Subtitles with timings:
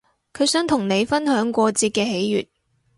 [0.33, 2.47] 佢想同你分享過節嘅喜悅